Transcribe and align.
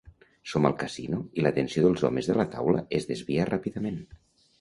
Som 0.51 0.63
al 0.69 0.75
casino 0.83 1.19
i 1.39 1.43
l'atenció 1.45 1.83
dels 1.83 2.05
homes 2.09 2.29
de 2.31 2.37
la 2.39 2.45
taula 2.55 2.81
es 3.01 3.07
desvia 3.11 3.47
ràpidament. 3.51 4.01